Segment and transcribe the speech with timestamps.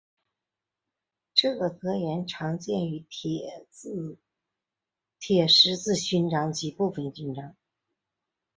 [1.35, 3.67] 这个格言常见于铁
[5.47, 7.55] 十字勋章及部分勋章。